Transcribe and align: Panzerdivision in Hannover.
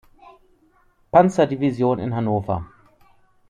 Panzerdivision 1.11 1.99
in 1.99 2.13
Hannover. 2.15 2.65